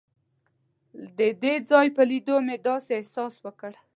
[1.17, 3.71] د دې ځای په لیدو مې داسې احساس وکړ.